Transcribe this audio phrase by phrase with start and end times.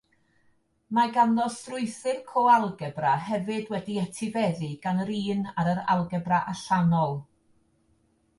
[0.97, 7.17] Mae ganddo strwythur coalgebra hefyd wedi'i etifeddu gan yr un ar yr algebra allanol.